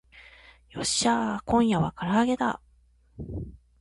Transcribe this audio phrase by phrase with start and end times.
[0.71, 2.59] よっしゃー今夜は唐揚げだ